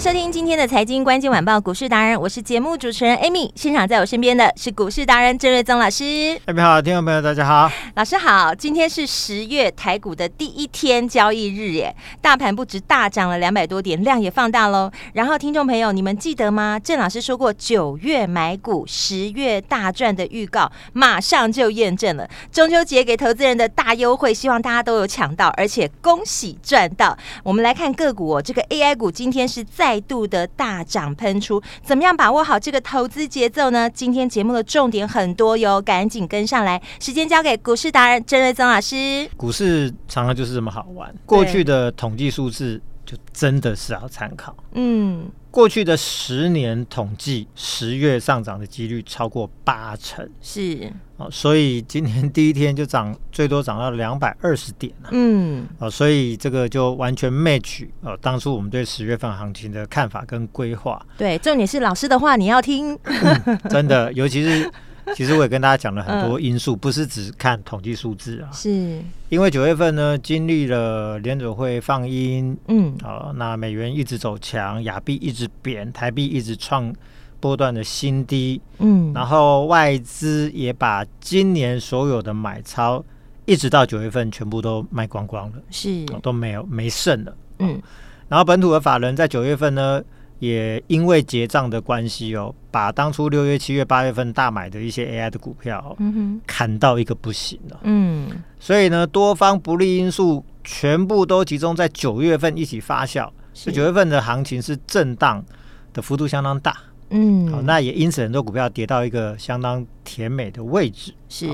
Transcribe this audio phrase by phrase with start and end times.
[0.00, 6.04] 迎收听今天的财经关键晚报股市达人，我是节目主持人 Amy，现场在我身边的是股市达人郑瑞宗老师。
[6.46, 8.54] Amy 好，听众朋友大家好，老师好。
[8.54, 14.90] 今天是十月台股的第一天交易日，耶，大盘不止大涨了两百多点，量也放大喽。
[15.12, 16.80] 然后听众朋友，你们记得吗？
[16.82, 22.26] 郑老师说过九月买股，十月大赚的预告，马上就验证了。
[22.50, 27.14] 中秋节给投资人的大优惠，希望大家都有抢到，而且恭喜赚到。
[27.42, 29.62] 我们来看个股哦，这个 AI 股今天是。
[29.90, 33.90] 再度的大涨喷出，怎么样把握好这个投资节奏呢？
[33.90, 36.80] 今天节目的重点很多哟，赶紧跟上来。
[37.00, 39.28] 时间交给股市达人郑瑞宗老师。
[39.36, 44.54] 股市常常就是这么好玩，过去的统计数字就真的是要参考。
[44.74, 45.28] 嗯。
[45.50, 61.04] 过去的十年统计，十月上涨的几率超过八成，是哦，所以今天第一天就涨，最多涨到两百二十点了，嗯，哦，所以这个就完全 match 哦，当初我们对十月份行情的看法跟规划。
[61.18, 64.70] 对，重点是老师的话你要听，嗯、真的，尤其是。
[65.16, 68.50] 其实我也跟大家讲了很多因素，不是只看统计数字啊。
[68.52, 76.94] 是，因为九月份呢，经历了联准会放鹰，嗯，好，那美元一直走强，亚币一直贬，台币一直创
[77.40, 83.04] 波段的新低，嗯，然后外资也把今年所有的买超，
[83.44, 87.80] 一直到九月份全部都卖光光了，是，都没有没剩了，嗯，
[88.28, 90.02] 然后本土的法人在九月份呢。
[90.40, 97.78] 也因为结账的关系哦，把当初六月、七月、八月份大买的一些 AI 的股票、哦嗯、砍到一个不行了。
[97.84, 98.28] 嗯，
[98.58, 105.44] 所以呢，多方不利因素全部都集中在九月份一起发酵，是九月份的行情是震荡
[105.92, 106.76] 的幅度相当大。
[107.10, 111.12] 嗯，好，那也因此很多股票跌到一个相当甜美的位置。
[111.28, 111.46] 是，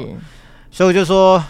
[0.71, 1.43] 所以我就说，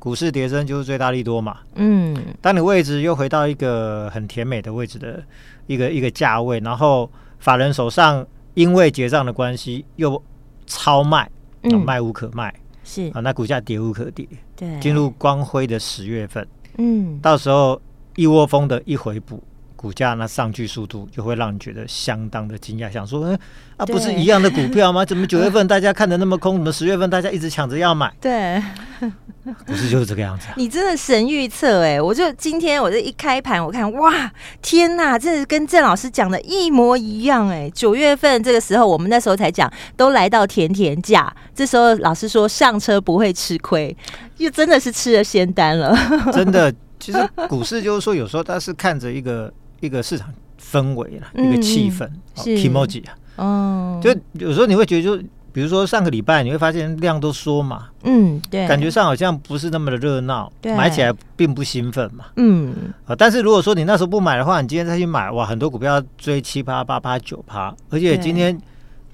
[0.00, 1.58] 股市跌升就是最大利多嘛。
[1.76, 5.22] 嗯，当你位置又回到一个很甜美的位置的。
[5.66, 10.20] 一个一个价位，然后法人手上因为结账的关系又
[10.66, 11.30] 超卖，
[11.62, 12.52] 嗯，卖无可卖，
[12.82, 16.44] 是啊，那股价跌无可跌，对，进入光辉的十月份，
[16.78, 17.80] 嗯，到时候
[18.16, 19.40] 一窝蜂的一回补。
[19.80, 23.38] 股价那上去速度就会让你觉得相当的惊讶，想说，嗯
[23.78, 25.02] 啊，不是一样的股票吗？
[25.08, 28.12] 怎么九月份大家看的那么空，怎么十月份大家一直抢着要买？
[28.20, 28.62] 对，
[29.64, 30.54] 不是就是这个样子啊。
[30.58, 31.98] 你真的神预测哎！
[31.98, 34.30] 我就今天我这一开盘，我看哇，
[34.60, 37.70] 天哪，这是跟郑老师讲的一模一样哎！
[37.74, 43.96] 九月份这个时候，我们那时候才讲，都来到甜甜价，这时候老师说上车不会吃亏，
[44.36, 45.96] 又真的是吃了仙丹了。
[46.34, 47.18] 真的，其实
[47.48, 49.50] 股市就是说，有时候它是看着一个。
[49.80, 52.56] 一个市场氛围了，一个气氛，是。
[52.56, 55.16] kimoji 啊，哦，就有时候你会觉得，就
[55.52, 68.56] 比如说上个礼拜，你会发现量都缩嘛，嗯，对，感觉上好像不是那么的热闹，买起来并不兴奋嘛，嗯，啊，但是如果说你那时候不买的话，你今天再去买，哇，很多股票追七八、八八、九趴，而且今天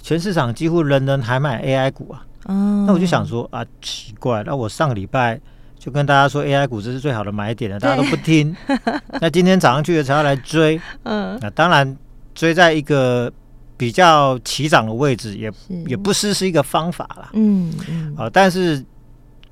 [0.02, 5.40] 全市场几乎人人还买 AI 股啊，哦，那我就想说啊，奇怪，那我上个礼拜。
[5.86, 8.54] 就跟大家说，AI 股这是最好的买点了，大家都不听。
[9.22, 11.96] 那今天早上去了才要来追，嗯，那当然
[12.34, 13.32] 追在一个
[13.76, 15.48] 比较起涨的位置，也
[15.86, 18.16] 也不失是一个方法啦，嗯嗯。
[18.16, 18.84] 啊，但是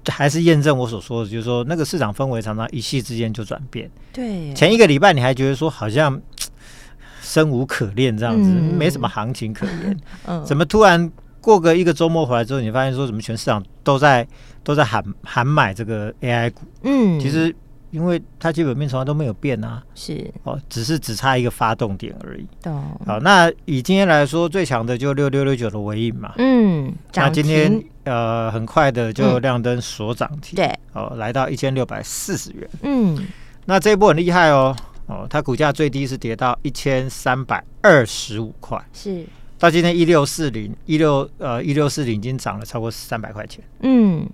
[0.09, 3.89] 还是验证我所说的，就是说那个市场氛围常常一夕之间就转变。
[4.13, 6.21] 对，前一个礼拜你还觉得说好像
[7.23, 9.97] 生无可恋这样子，没什么行情可言，
[10.27, 11.09] 嗯，怎么突然？
[11.45, 14.27] 过个一个周末回来之后，你发现说，怎么全市场都在
[14.63, 16.63] 都在喊喊买这个 AI 股？
[16.85, 17.55] 嗯，其实
[17.91, 22.47] 因为它基本面从来都没有变啊，是哦，只是只差一个发动点而已。
[22.63, 22.83] 懂。
[23.07, 26.33] 好，那以今天来说，最强的就六六六九的尾影嘛。
[26.39, 32.67] 嗯，那今天呃很快的就亮灯所涨停，对，哦，来到一千六百四十元。
[32.83, 33.19] 嗯，
[33.67, 34.75] 那这一波很厉害哦，
[35.09, 39.27] 哦，它股价最低是跌到一千三百二十五块，是。
[39.65, 44.29] 到今天一六四零一六呃一六四零已经涨了超过三百块钱，嗯，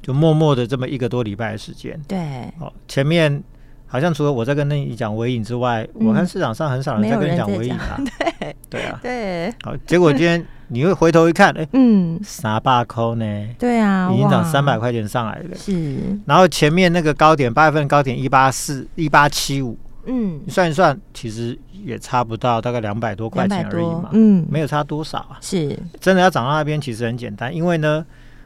[0.00, 2.18] 就默默的这么一个多礼拜的时间，对，
[2.58, 3.42] 哦，前面
[3.86, 8.00] 好像除了我在跟你讲尾影之外，嗯、我看市场上很少人在跟你讲尾影啊，
[8.40, 13.48] 对，对啊，对，好，结果今天你会回头一看，哎，嗯，啥八扣呢？
[13.58, 15.54] 对啊，已经涨三百块钱上来了。
[15.54, 19.76] 是，然后前面那个高点，八月份高点一八四一八七五，
[20.06, 25.38] 嗯，算一算，其实也差不到大概两百多块钱而已嘛，嗯，没有差多少啊。
[25.40, 28.04] 是，真的要涨到那边，其实很简单，因为呢，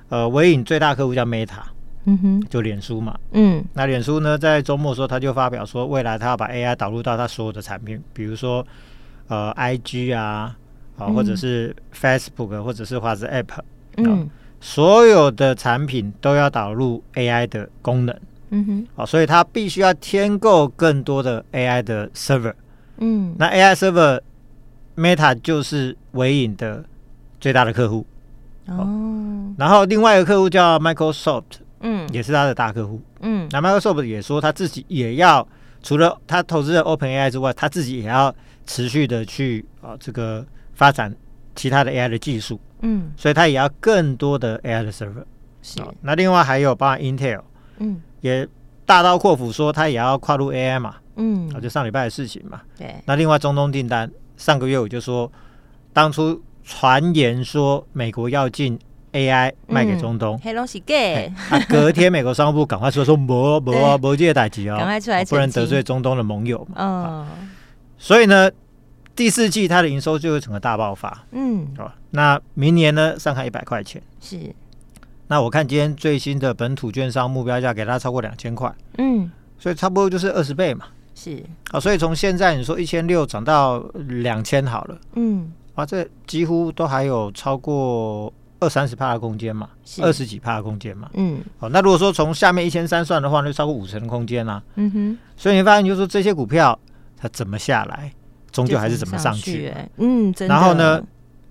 [0.09, 1.63] 呃，微影最大客户叫 Meta。
[2.07, 8.67] 嗯哼，就脸书嘛，嗯，那脸书呢，在周末的时候，他就发表说，未来他要把 AI 导入到他所有的产品，比如说，
[9.29, 10.55] 呃，IG 啊，
[10.99, 13.47] 啊，或者是 Facebook，或者是 WhatsApp，
[13.97, 14.29] 嗯，
[14.61, 18.15] 所有的产品都要导入 AI 的功能，
[18.51, 22.55] 嗯哼，好，所以他必须要添购更多的 AI 的 server，
[22.99, 24.21] 嗯，那 AI server
[24.97, 26.85] Meta 就是微影的
[27.41, 28.07] 最大的客户，
[28.69, 31.43] 哦，然后另外一个客户叫 Microsoft。
[31.87, 32.99] 嗯，也是他的大客户。
[33.21, 35.47] 嗯，那 Microsoft 也说他自己也要，
[35.83, 41.15] 除了他投资的 OpenAI 之外，他自己也要持续的去啊、呃、这个发展
[41.55, 42.59] 其他的 AI 的技术。
[42.81, 45.25] 嗯，所以他也要更多的 AI 的 server。
[46.01, 47.43] 那另外还有包括 Intel，
[47.77, 48.49] 嗯，也
[48.87, 50.97] 大刀阔斧说他也要跨入 AI 嘛。
[51.17, 52.63] 嗯，啊，就上礼拜的事情嘛。
[52.79, 52.95] 对。
[53.05, 55.31] 那另外中东订单，上个月我就说，
[55.93, 58.79] 当初传言说美国要进。
[59.15, 61.33] AI 卖给中东，黑龙是 gay。
[61.69, 66.75] 隔天，美国商务部赶快说说，没没啊，没这个代志哦，赶快出来，不能得罪中东的盟友嘛。
[66.77, 67.49] 嗯，
[67.97, 68.51] 所以呢，
[69.15, 71.25] 第四季它的营收就会整个大爆发。
[71.31, 74.03] 嗯，好，那明年呢，上看一百块钱。
[74.21, 74.53] 是，
[75.29, 78.73] 那我看今天最新的本土券商目标价给它超过两千块。
[78.99, 80.87] 嗯，所以差不多就是二十倍嘛。
[81.15, 83.79] 是，啊，所以从现在你说一千六涨到
[84.09, 84.99] 两千好了。
[85.15, 88.33] 嗯，啊，这几乎都还有超过。
[88.61, 89.69] 二三十帕的空间嘛，
[90.01, 96.79] 二十几帕的空间嘛，嗯，好，那如果说从下面一千三算的话，那就超过五成的空间啦，嗯哼，所以你发现就是说这些股票
[97.15, 98.11] 它怎么下来，
[98.51, 101.03] 终究还是怎么上去，嗯，然后呢，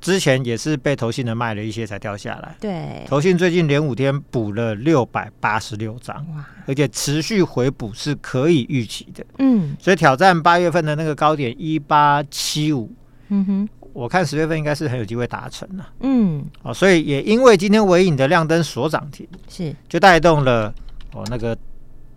[0.03, 12.91] 之前也是被投信的卖了一些才掉下来，对，投信最近连五天补了六百八十六张，哇，而且持续回补是可以预期的，嗯，所以挑战八月份的那个高点一八七五，
[13.29, 13.69] 嗯哼。
[13.93, 19.73] 我看十月份应该是很有机会达成了，嗯，哦，所以也因为今天尾影的亮灯所涨停，是。
[19.87, 20.73] 就带动了
[21.13, 21.55] 哦那个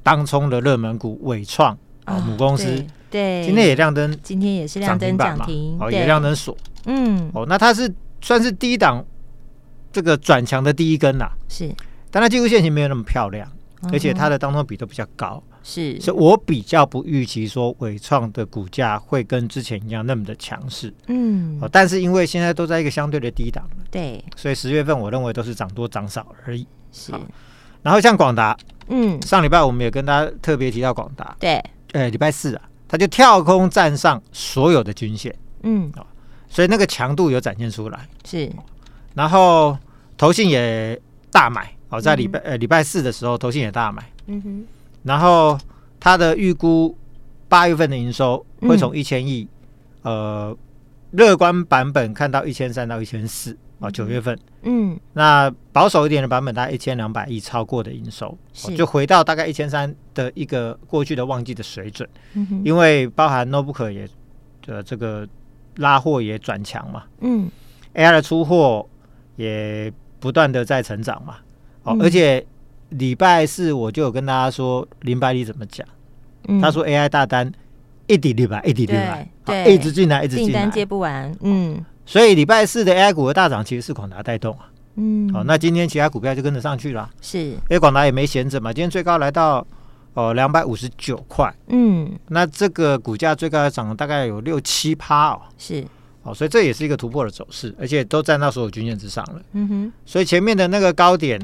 [0.03, 6.57] 当冲的热门股伟创啊母公司，对，今天也亮灯，今天也是亮灯涨停，哦也亮灯锁，
[6.87, 9.05] 嗯，哦那它是算是低档
[9.93, 11.71] 这个转强的第一根呐，是，
[12.11, 13.47] 但它技术线型没有那么漂亮，
[13.93, 15.43] 而且它的当中比都比较高。
[15.63, 26.65] 是，所以我比较不预期说伟创的股价会跟之前一样那么的强势，嗯，哦但是因为现在都在一个相对的低档，对，所以十月份我认为都是涨多涨少而已。
[26.93, 27.13] 是，
[27.83, 28.57] 然后像广达，
[28.89, 31.61] 嗯，上礼拜我们也跟大家特别提到广达，对，
[31.93, 35.35] 哎，礼拜四啊，它就跳空站上所有的均线，
[35.65, 35.91] 嗯，
[36.49, 38.51] 所以那个强度有展现出来，是，
[39.15, 39.77] 然后
[40.17, 41.01] 投信也
[41.31, 44.65] 大买，哦，在礼拜呃礼拜四的时候，投信也大买，嗯哼。
[45.03, 45.59] 然后
[46.01, 46.97] 他的预估
[47.49, 49.47] 八月份的营收会从一千亿，
[50.03, 50.57] 呃，
[51.13, 58.37] 乐观版本看到一千三到一千四哦，九月份，嗯，那保守一点的版本大概一千两百亿超过的营收，
[58.77, 64.09] 就回到大概一千三的一个过去的旺季的水准，嗯因为包含 notebook 也
[64.63, 65.29] 的这个
[65.77, 67.49] 拉货也转强嘛，嗯
[67.95, 68.87] ，AI 的出货
[69.37, 71.37] 也不断的在成长嘛，
[71.85, 72.45] 哦，而且。
[72.91, 75.85] 礼拜四我就有跟大家说林百里怎么讲，
[76.47, 77.51] 嗯、他说 AI 大单
[78.07, 89.67] 一滴滴吧，一滴滴来，对，一直进来，一直进来，订单接不完，嗯，所以礼拜四的 AI 股的大涨其实是广达带动啊，嗯，好，那今天其他股票就跟着上去了，是，因为广达也没闲着嘛，今天最高来到
[90.17, 95.87] 哦两百五十九块，嗯，那这个股价最高要涨了大概有六七趴哦，是，
[96.25, 101.41] 哦，所以这也是一个突破的走势，而且都站到所有均线之上了，嗯哼，所以前面的那个高点。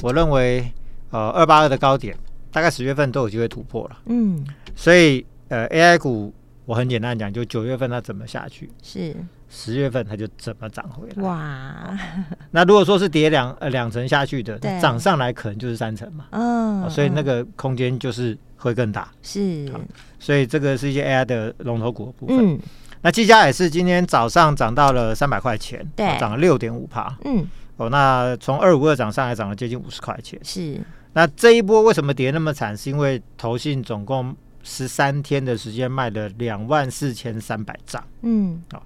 [0.00, 0.72] 我认为，
[1.10, 2.16] 呃，二八二的高点
[2.52, 3.98] 大概十月份都有机会突破了。
[4.06, 6.32] 嗯，所以呃，AI 股
[6.66, 9.12] 我很简单讲，就九月份它怎么下去，是
[9.48, 11.22] 十月份它就怎么涨回来。
[11.22, 11.98] 哇，
[12.52, 16.26] 那如果说是跌两呃两成下去的，涨上来可能就是三成嘛。
[16.30, 19.10] 嗯，所以那个空间就是会更大。
[19.22, 19.70] 是，
[20.18, 22.54] 所以这个是一些 AI 的龙头股的部分。
[22.54, 22.58] 嗯，
[23.02, 27.16] 那技嘉也是今天早上涨到了三百块钱，对，涨了六点五帕。
[27.24, 27.46] 嗯。
[27.76, 30.36] 哦，那从二五二涨上来，涨了接近五十块钱。
[30.42, 30.80] 是，
[31.12, 32.76] 那这一波为什么跌那么惨？
[32.76, 38.04] 是因为投信总共十三天的时间卖了两万四千三百张。
[38.22, 38.82] 嗯，好，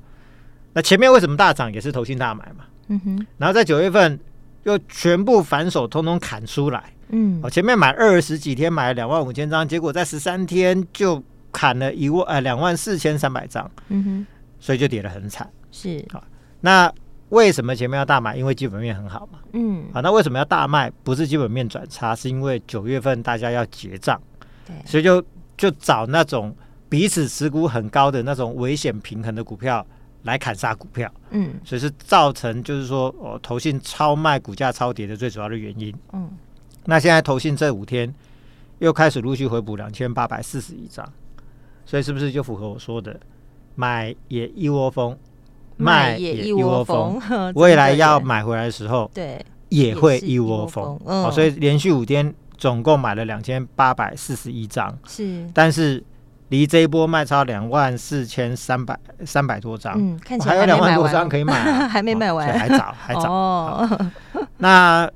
[0.72, 1.72] 那前面为什么大涨？
[1.72, 2.64] 也是投信大买嘛。
[2.88, 3.26] 嗯哼。
[3.38, 4.18] 然后在九月份
[4.64, 6.92] 又全部反手，通通砍出来。
[7.08, 13.70] 嗯，哦，前面买二十几天买了两万五千张，结果在十三天就砍了一万呃两万四千三百张。
[13.88, 14.26] 嗯哼，
[14.58, 15.48] 所以就跌得很惨。
[15.70, 16.22] 是，好，
[16.60, 16.92] 那。
[17.28, 18.36] 为什么前面要大买？
[18.36, 19.38] 因为基本面很好嘛。
[19.54, 20.92] 嗯，啊，那为什么要大卖？
[21.02, 24.20] 不是基本面转差，是因为九月份大家要结账，
[24.66, 25.24] 对，所以就
[25.56, 26.54] 就找那种
[26.90, 29.86] 彼此持股很高的那种危险平衡的股票
[30.22, 31.10] 来砍杀股票。
[31.30, 35.94] 嗯，所以是造成就是说哦，投信超卖股价超跌的最主要的原因。
[36.12, 36.30] 嗯，
[36.84, 38.12] 那现在投信这五天
[38.78, 41.06] 又开始陆续回补两千八百四十一张，
[41.84, 43.18] 所以是不是就符合我说的？
[43.74, 45.16] 买也一窝蜂，
[45.78, 47.18] 卖也一窝蜂。
[47.56, 51.00] 未来要买回来的时候，对，也会一窝蜂。
[51.04, 55.48] 哦，所以连续五天总共买了两千八百四十一张，是。
[55.54, 56.04] 但是
[56.52, 58.94] 离这一波卖超两万四千三百
[59.24, 61.54] 三百多张，嗯，看起来还有两万多张可以买，
[61.88, 63.32] 还没卖完，还早， 还早。
[63.32, 64.10] 哦，
[64.58, 65.10] 那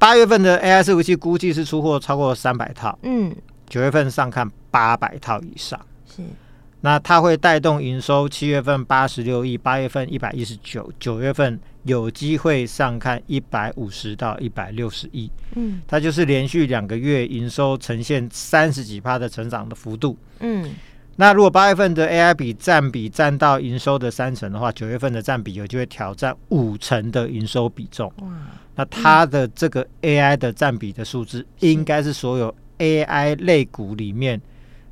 [0.00, 3.32] 八月份的 AI 伺服器估计是出货超过三百套，嗯，
[3.68, 5.78] 九月份上看八百套以上，
[6.12, 6.22] 是。
[6.80, 15.30] 那它会带动营收，七月份八十六亿，八月份一百一十九，九月份有机会上看一百五十到一百六十亿。
[15.54, 20.16] 嗯，它就是连续两个月营收呈现三十几趴的成长的幅度。
[20.40, 20.70] 嗯，
[21.16, 28.12] 那如果八月份的 AI 比占比占到营收的三成的话，九月份的占比有机会挑战五成的营收比重。
[28.18, 28.28] 哇，
[28.76, 34.40] 那它的这个 AI 的占比的数字，应该是所有 AI 类股里面。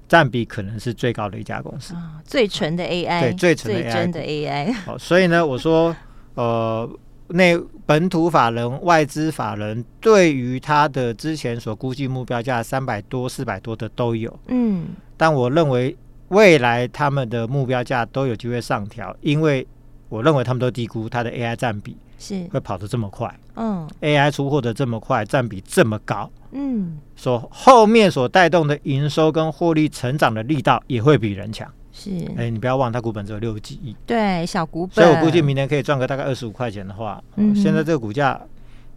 [0.09, 4.73] 占比可能是最高的一家公司，哦、最纯的 AI，对，最纯的 AI，真的 AI。
[4.73, 5.95] 好、哦，所以呢，我说，
[6.38, 6.88] 呃，
[7.26, 15.97] 那本土法人、外资法人对于他的之前所估计目标价三百多、四百多的都有，嗯，但我认为
[16.28, 19.66] 未来他们的目标价都有机会上调，因为
[20.09, 21.97] 我认为他们都低估它的 AI 占比。
[22.21, 38.40] 是会跑得这么快，嗯，AI 出货的这么快，占比这么高，嗯，所后面所带动的营收跟获利成长的力道也会比人强，是，哎、欸，你不要忘，它股本只有六几亿，对，小股本，所以我估计明年可以赚个大概二十五块钱的话，嗯、现在这个股价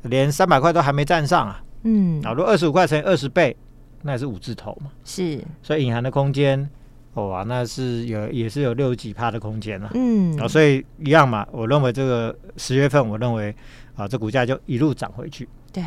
[0.04, 3.58] 连三百块都还没站上啊，嗯，啊，如果二十五块乘以二十倍，
[4.04, 6.70] 那也是五字头嘛，是，所以隐含的空间。
[7.16, 13.54] 哇，那是有也是有六几趴的空间了，嗯，啊，所以一样嘛，我认为这个十月份，我认为
[13.96, 15.84] 啊，这股价就一路涨回去，对，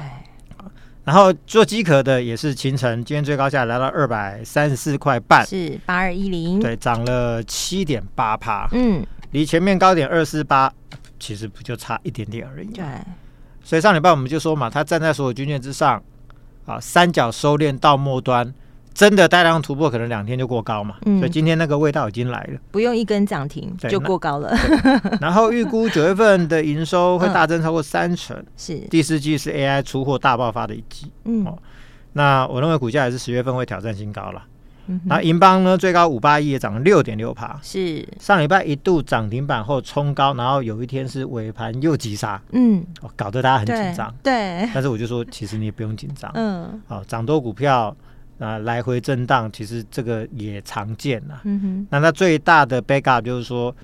[1.04, 10.72] 然后做机壳的也是秦城，今天最高价来到二百三十四块半，是八二一零，对，涨了七点八趴，嗯，离前面高点二四八，
[11.20, 12.84] 其实不就差一点点而已，对，
[13.62, 16.02] 所以上礼拜我们就说嘛，它站在所有均线之上，
[16.66, 18.54] 啊，三角收敛到末端。
[18.94, 24.56] 真的带量突破，可能两天就过高嘛，嗯、所以今天那个味道已经来了，不用一根涨停就过高了。
[25.20, 28.76] 然后预估九月份的营收会大增超过三成，嗯、是。
[28.88, 31.10] 第四季是 AI 出货大爆发的一季。
[31.24, 31.58] 嗯，哦，
[32.12, 34.40] 那我认为股价也是十月份会挑战新高了。
[35.06, 38.06] 那银邦呢，最高五八亿也涨了六点六趴，是。
[38.20, 44.14] 上礼拜一度涨停板后冲高，然后有一天是尾盘又急杀，嗯，哦，搞得大家很紧张。
[44.22, 47.96] 对，但是我就说，其实你也不用紧张，嗯，好，哦，涨多股票。
[48.38, 51.40] 啊，来回震荡，其实这个也常见呐。
[51.44, 53.74] 嗯哼，那它最大的 backup 就是说，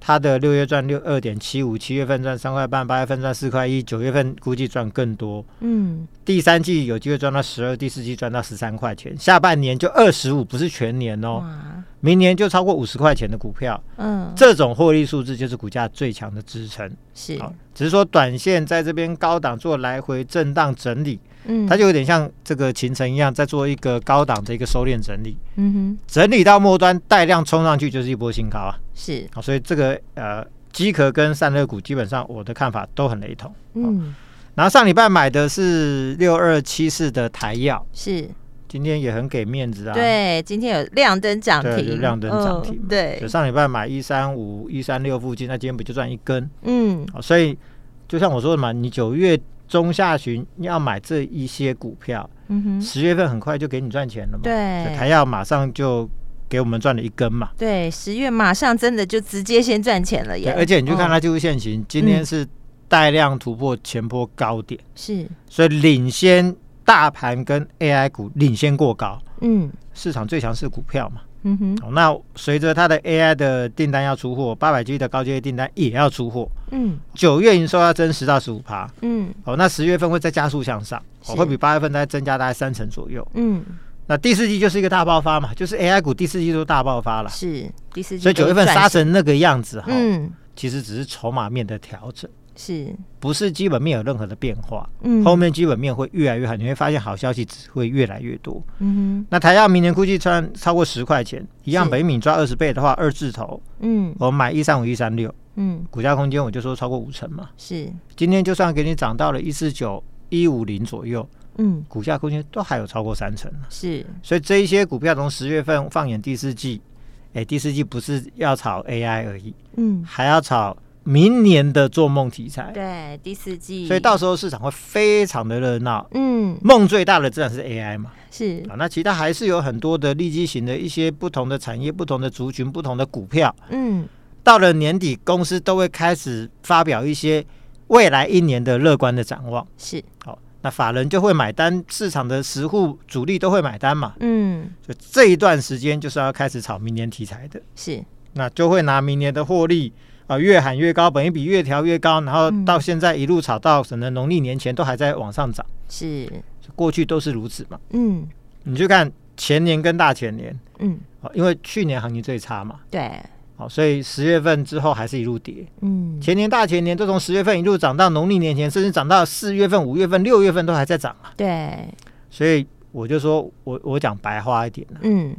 [0.00, 5.44] 它的六月赚六二点七五，七月份赚三块半，八月份赚四块一，九月份估计赚更多。
[5.60, 11.34] 嗯，第三季有机会赚到十二，第四季赚到十三块钱，下半年就二十五，不是全年哦。
[11.34, 13.80] 哇明年就超过五十块钱的股票。
[13.96, 16.90] 嗯，这种获利数字就是股价最强的支撑。
[17.14, 17.38] 是，
[17.72, 21.20] 只是说短线在这边高档做来回震荡整理。
[21.44, 25.36] 嗯，它就有点像这个勤诚一样，在做一个高档的一个收敛整理。
[25.56, 28.78] 嗯哼，整理到末端带量冲上去就是一波新高啊。
[28.94, 33.52] 是，好，所以这个呃，机壳跟散热股基本上我的看法都很雷同。
[33.74, 34.14] 嗯，
[34.54, 38.28] 然后上礼拜买的是六二七四的台药，是，
[38.68, 39.94] 今天也很给面子啊。
[39.94, 42.80] 对，今天有亮灯涨停，亮灯涨停。
[42.88, 46.48] 对，就上礼拜买一三五一三六附近，那今天不就赚一根？
[46.62, 47.58] 嗯，好，所以
[48.06, 49.36] 就像我说的嘛，你九月。
[49.68, 54.40] 中下旬要买这一些股票，嗯哼，十月份很快就给你赚钱了嘛。
[54.42, 54.52] 对，
[54.96, 56.08] 台药马上就
[56.48, 57.50] 给我们赚了一根嘛。
[57.56, 60.52] 对，十月马上真的就直接先赚钱了耶。
[60.56, 62.46] 而且你去看它技术线型，今天是
[62.88, 66.54] 带量突破前波高点，是，所以领先
[66.84, 71.22] 大盘跟 AI 股领先过高，嗯，市场最强势股票嘛。
[71.44, 83.64] 嗯哼，哦，那随着它的 AI 的订单要出货，八百 G 的高阶订单也要出货，嗯，九月营收要增十到十五趴，嗯，哦，那十月份会再加速向上，会比八月份再增加大概三成左右，嗯，
[84.06, 92.30] 那第四季就是一个大爆发嘛，就是 AI 股第四季都大爆发了，是第四季，所以九月份杀成那个样子哈，嗯，其实只是筹码面的调整。
[92.54, 94.88] 是不是基本面有任何的变化？
[95.02, 98.62] 嗯，后面基本面会越来越好，你会发现好消息只会越来越多。
[98.78, 103.60] 嗯哼，那台燿明年估计赚超过十块钱，一样，本益比抓二十倍的话，二字头。
[103.80, 107.48] 嗯，我买一三五一三六，嗯，股价空间我就说超过五成嘛。
[107.56, 113.50] 是，今天就算给你涨到了一四九一五零左右，嗯，股价空间都还有超过三成。
[113.70, 116.82] 是，所以这一些股票从十月份放眼第四季，
[117.28, 120.76] 哎、欸，第四季不是要炒 AI 而已，嗯，还要炒。
[121.04, 126.06] 明年的做梦题材，对第四季，所以到时候市场会非常的热闹。
[126.12, 133.54] 嗯，梦最大的自然是 AI 嘛，是啊，那其他还是有很多的利基型的一些不同的产业、不同的族群、不同的股票。
[133.70, 134.06] 嗯，
[134.44, 137.44] 到了年底，公司都会开始发表一些
[137.88, 139.66] 未来一年的乐观的展望。
[139.76, 144.14] 是，好，那法人就会买单，市场的实户主力都会买单嘛。
[144.20, 147.60] 嗯，所以这一段时间就是要开始炒明年题材的。
[147.74, 148.04] 是，
[148.34, 149.92] 那就会拿明年的获利。
[150.32, 156.28] 啊，越喊越高，本益比越调越高，然后到现在一路炒到可能农历年前都还在往上涨，是。
[156.74, 157.78] 过去都是如此嘛？
[157.90, 158.26] 嗯，
[158.62, 160.98] 你就看前年跟大前年，嗯，
[161.34, 163.22] 因为去年行情最差嘛，对，
[163.56, 171.86] 好，所以十月份之后还是一路跌，嗯，前年大前年都从十月份一路涨到农历年前，甚至涨到四月份、五月份、六月份都还在涨啊，对，
[172.30, 175.36] 所以我就说我我讲白话一点，嗯，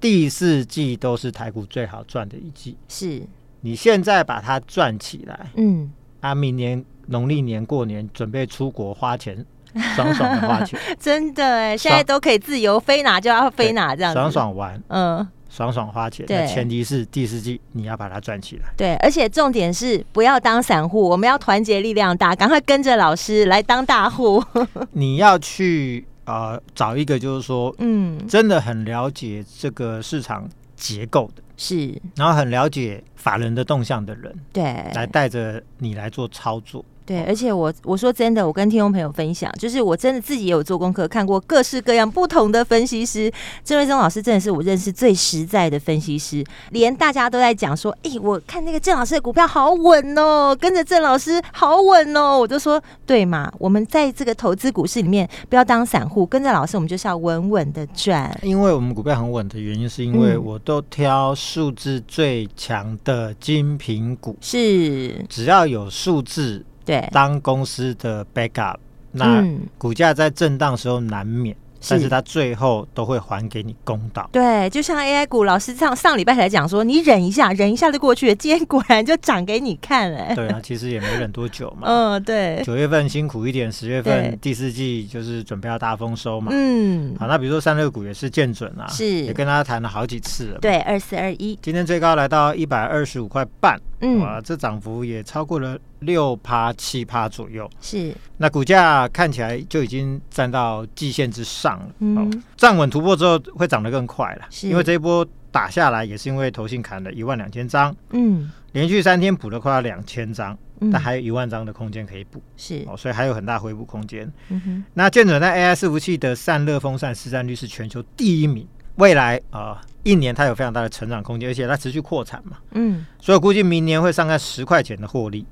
[0.00, 3.22] 第四季都是台股最好赚的一季，是。
[3.60, 9.44] 你现在把它赚起来，嗯，啊，明年农历年过年准备出国花钱，
[9.94, 16.24] 爽爽的花钱，真的哎，现在都可以自由飞哪就要飞哪，这样子爽爽玩，嗯，爽爽花钱。
[16.26, 18.72] 对，前提是第四季你要把它赚起来。
[18.76, 24.42] 对，而且重点是不要当散户，我们要团结力量大，赶快跟着老师来当大户。
[24.92, 31.42] 你要去呃找一个，就是说，嗯，真的很了解这个市场结构的。
[31.56, 34.62] 是，然后很了解法人的动向的人，对，
[34.94, 36.84] 来带着你来做操作。
[37.06, 43.32] 对，而且我我说真的，我跟听众朋友分享，就是我真的自己也有做功课，看过各式各样不同的分析师。
[43.64, 58.36] 郑瑞宗老师真的是我认识最实在的分析师，连大家都在讲说，哎，我看那个郑老师的股票好稳哦，跟着郑老师好稳哦，我就说对嘛，我们在这个投资股市里面，不要当散户，跟着老师，我们就是要稳稳的赚。
[58.42, 66.64] 因为我们股票很稳的原因，是因为我都挑数字最强的精品股，是只要有数字。
[66.86, 68.76] 对，当公司的 backup，
[69.12, 69.44] 那
[69.76, 71.54] 股价在震荡的时候难免。
[71.88, 74.28] 但是它最后都会还给你公道。
[74.32, 78.34] 对，就像 AI 股，老师上上礼拜才讲说，你忍一下，忍一下就过去了。
[78.34, 80.34] 今天果然就涨给你看了。
[80.34, 81.86] 对啊，其实也没忍多久嘛。
[82.16, 82.60] 嗯，对。
[82.64, 86.48] 九月份辛苦一点，十月份第四季就是准备要大丰收嘛。
[86.50, 87.14] 嗯。
[87.20, 90.58] 好，那比如说三六股也是见准啊，是也跟大家谈了好几次了。
[90.58, 93.78] 对，二四二一，今天最高来到一百二十五块半。
[94.00, 94.18] 嗯。
[94.20, 97.68] 哇，这涨幅也超过了六趴七趴左右。
[97.80, 98.14] 是。
[98.36, 101.86] 那股价看起来就已经站到季线之上了。
[102.00, 110.56] 嗯，站稳突破之后会涨得更快了，是因为这一波打下来也是因为投信砍了一万两千张，嗯，连续三天补了快要两千张，
[110.92, 114.30] 但还有一万张的空间可以补，是哦，所以还有很大回补空间。
[114.50, 125.46] 嗯哼，那建准在 AI 伺服器的散热风扇市占率是全球第一名，未来啊、呃、一年它有非常大的成长空间，而且它持续扩产嘛，嗯，所以我估计明年会上看十块钱的获利。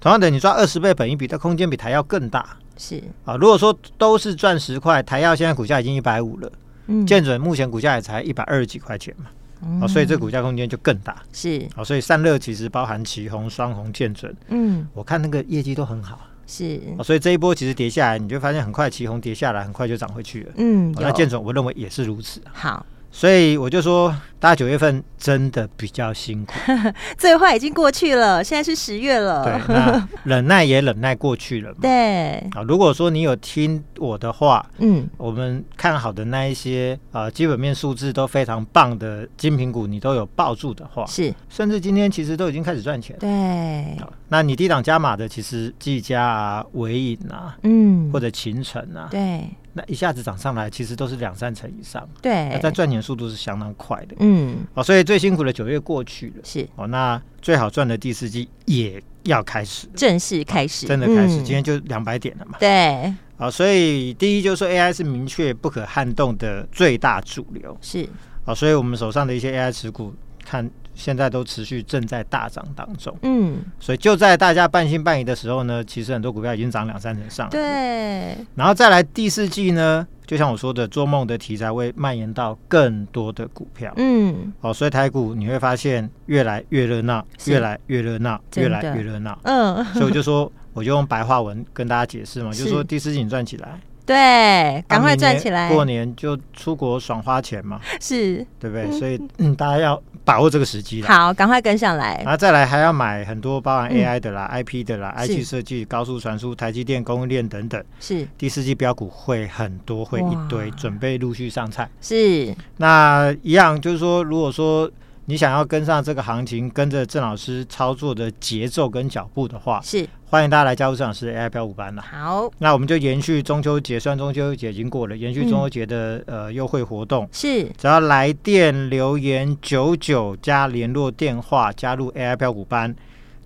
[0.00, 2.56] 同样的，你赚二十倍本一比它空间比台耀更大。
[2.76, 3.00] 是。
[3.24, 6.52] 啊，如果说都是赚十块，台耀现在股价已经一百五了，
[6.88, 9.26] 嗯，建准目前股价也才一百二十几块钱嘛，
[9.62, 11.22] 嗯、啊，所以这股价空间就更大。
[11.32, 11.64] 是。
[11.76, 16.18] 啊，所以散热其实包含旗宏、双红、建准，嗯，我看那个业绩都很好。
[16.52, 20.52] 是哦，所以这一波其实跌下来，你就发现很快旗红跌下来，很快就涨回去了。
[20.56, 22.42] 嗯，啊、那建总我认为也是如此。
[22.52, 22.84] 好。
[23.14, 24.08] 所以我就说，
[24.40, 26.54] 大家九月份真的比较辛苦，
[27.18, 29.44] 最坏已经过去了，现在是十月了。
[29.44, 31.76] 对，那忍耐也忍耐过去了嘛。
[31.82, 43.14] 对啊，如果说你有听我的话，嗯，我们看好的那一些啊，基本面数字都非常棒的精品股，你都有抱住的话，是，甚至今天其实都已经开始赚钱。
[43.20, 43.94] 对，
[44.28, 49.44] 那你低档加码的，其实技嘉啊、纬颖啊，嗯，或者秦城啊，对。
[49.74, 56.68] 那一下子涨上来，其实都是两三成以上，对，但赚钱速度是相当快的，嗯，哦，所以最辛苦的九月过去了，是。
[56.76, 68.08] 哦，那最好赚的第四季也要开始，正式开始，真的开始，今天就两百点了嘛，对，啊，所以第一就是说 AI 是明确不可撼动的最大主流，是，
[68.44, 70.70] 啊，所以我们手上的一些 AI 持股看。
[70.94, 78.36] 现在都持续正在大涨当中，嗯，所以就在大家半信半疑的时候呢，其实很多股票已经涨两三成上了，对。
[78.54, 89.84] 然后再来第四季呢，就像我说的，做梦的题材会蔓延到更多的股票，嗯，哦，所以台股你会发现越来越热闹，越来越热闹，越来越热闹，嗯。
[89.94, 93.80] 所以我就说，我就用白话文跟大家解释嘛，就是说第四季你赚起来。
[94.12, 98.86] 对，赶快赚起来，过年就出国爽花钱嘛，是对不对？
[98.86, 101.02] 嗯、所以嗯，大家要把握这个时机。
[101.02, 102.20] 好，赶快跟上来。
[102.22, 107.82] 然后再来还要买很多包含 AI 的啦、嗯、IP 的啦、IC 设计、高速传输、台积电供应链等等。
[107.98, 111.88] 是，第四季标股会很多，会一堆，准备陆续上菜。
[112.00, 114.90] 是，那一样就是说，如果说。
[115.26, 120.06] 你想要跟上这个行情，跟着郑老师操作的节奏跟脚步的话，是。
[120.26, 122.02] 欢迎大家来加入郑老师的 AI 标股班了。
[122.02, 127.64] 好，那我们就延续中秋节，虽然中秋节已经过了，延续中秋节的、嗯、呃优惠活动，是。
[127.78, 132.92] 只要来电留言九九加联络电话加入 AI 标股班，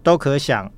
[0.02, 0.70] 都可享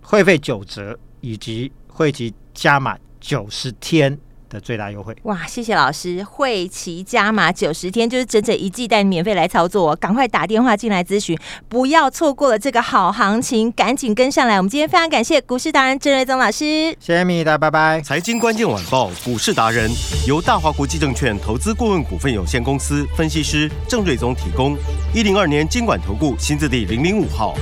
[0.00, 4.16] 会费九折，以及会籍加满九十天。
[4.50, 5.46] 的最大优惠哇！
[5.46, 14.56] 谢谢老师，会期加码九十天，就是整整一季带你免费来操作，赶快打电话进来咨询，不要错过了这个好行情，赶紧跟上来。
[14.56, 18.00] 我们今天非常感谢股市达人郑瑞宗老师，谢谢米大，拜拜。
[18.02, 19.88] 财经关键晚报股市达人
[20.26, 24.76] 由大华国际证券投资顾问股份有限公司分析师郑瑞宗提供，
[25.14, 27.54] 一零二年经管投顾新字第零零五号。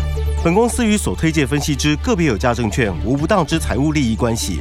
[0.42, 4.60] 本公司与所推介分析之个别有价证券无不当之财务利益关系。